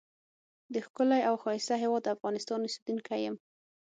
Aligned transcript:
دښکلی 0.75 1.21
او 1.29 1.35
ښایسته 1.43 1.75
هیواد 1.83 2.11
افغانستان 2.15 2.59
اوسیدونکی 2.63 3.19
یم. 3.25 3.35